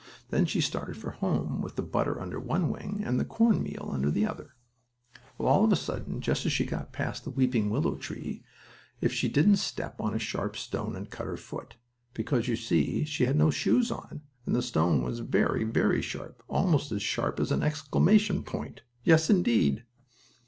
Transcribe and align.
Then 0.31 0.47
she 0.47 0.61
started 0.61 0.97
for 0.97 1.11
home, 1.11 1.61
with 1.61 1.75
the 1.75 1.83
butter 1.83 2.19
under 2.19 2.39
one 2.39 2.71
wing 2.71 3.03
and 3.05 3.19
the 3.19 3.23
cornmeal 3.23 3.91
under 3.93 4.09
the 4.09 4.25
other. 4.25 4.55
Well, 5.37 5.47
all 5.47 5.63
of 5.63 5.71
a 5.71 5.75
sudden, 5.75 6.21
just 6.21 6.43
as 6.43 6.51
she 6.51 6.65
got 6.65 6.91
past 6.91 7.23
the 7.23 7.29
weeping 7.29 7.69
willow 7.69 7.93
tree, 7.97 8.43
if 8.99 9.13
she 9.13 9.29
didn't 9.29 9.57
step 9.57 10.01
on 10.01 10.15
a 10.15 10.17
sharp 10.17 10.57
stone 10.57 10.95
and 10.95 11.07
cut 11.11 11.27
her 11.27 11.37
foot, 11.37 11.75
because, 12.15 12.47
you 12.47 12.55
see, 12.55 13.03
she 13.05 13.25
had 13.27 13.35
no 13.35 13.51
shoes 13.51 13.91
on, 13.91 14.21
and 14.47 14.55
the 14.55 14.63
stone 14.63 15.03
was 15.03 15.19
very, 15.19 15.63
very 15.65 16.01
sharp, 16.01 16.41
almost 16.47 16.91
as 16.91 17.03
sharp 17.03 17.39
as 17.39 17.51
an 17.51 17.61
exclamation 17.61 18.41
point; 18.41 18.81
yes, 19.03 19.29
indeed! 19.29 19.83